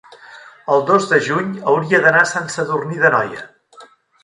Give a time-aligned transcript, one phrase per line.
[0.75, 3.49] el dos de juny hauria d'anar a Sant Sadurní d'Anoia.